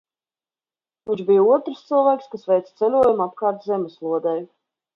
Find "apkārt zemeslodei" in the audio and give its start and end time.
3.29-4.39